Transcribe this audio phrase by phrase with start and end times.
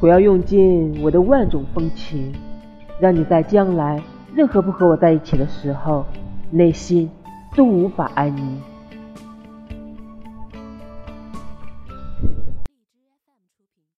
[0.00, 2.32] 我要用尽我的万种风情
[2.98, 4.02] 让你在将来
[4.34, 6.06] 任何不和我在一起的时候
[6.50, 7.10] 内心
[7.54, 8.60] 都无法安宁。